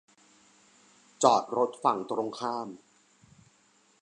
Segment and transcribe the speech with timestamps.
[1.23, 2.67] จอดรถฝั่งตรงข้าม